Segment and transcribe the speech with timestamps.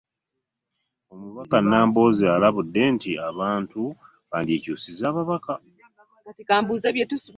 [1.13, 3.81] Omubaka Nambooze alabudde nti abantu
[4.31, 5.53] bandyekyusizza ababaka